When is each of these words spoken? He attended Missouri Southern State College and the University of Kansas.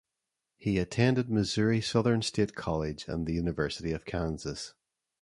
He 0.57 0.79
attended 0.79 1.29
Missouri 1.29 1.79
Southern 1.79 2.23
State 2.23 2.55
College 2.55 3.05
and 3.07 3.27
the 3.27 3.33
University 3.33 3.91
of 3.91 4.03
Kansas. 4.03 4.73